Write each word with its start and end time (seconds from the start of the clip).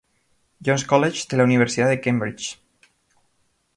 John's 0.69 0.83
College 0.93 1.27
de 1.33 1.37
la 1.37 1.43
Universidad 1.49 1.87
de 1.87 2.01
Cambridge. 2.07 2.59